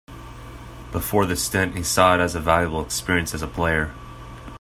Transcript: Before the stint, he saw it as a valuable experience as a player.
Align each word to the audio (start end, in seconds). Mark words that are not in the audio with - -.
Before 0.91 1.27
the 1.27 1.35
stint, 1.35 1.75
he 1.77 1.83
saw 1.83 2.15
it 2.15 2.21
as 2.21 2.33
a 2.33 2.39
valuable 2.39 2.81
experience 2.81 3.35
as 3.35 3.43
a 3.43 3.47
player. 3.47 3.93